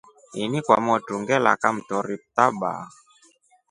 Ini 0.43 0.59
kwa 0.65 0.77
motru 0.85 1.15
ngela 1.21 1.51
kamtori 1.61 2.15
taba. 2.35 2.71